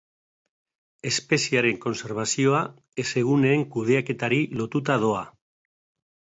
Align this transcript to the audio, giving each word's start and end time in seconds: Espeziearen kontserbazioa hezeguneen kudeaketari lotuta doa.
Espeziearen 1.09 1.77
kontserbazioa 1.83 2.63
hezeguneen 3.05 3.69
kudeaketari 3.77 4.43
lotuta 4.63 5.01
doa. 5.09 5.25